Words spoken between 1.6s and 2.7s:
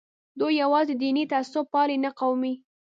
پالي نه قومي.